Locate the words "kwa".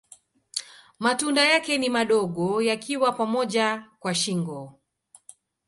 3.99-4.15